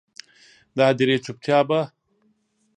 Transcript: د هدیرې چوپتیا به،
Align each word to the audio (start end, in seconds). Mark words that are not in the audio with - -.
د 0.75 0.77
هدیرې 0.89 1.17
چوپتیا 1.25 1.59
به، 1.67 1.79